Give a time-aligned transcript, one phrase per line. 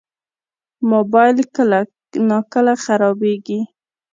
[0.91, 1.79] موبایل کله
[2.29, 3.59] ناکله خرابېږي.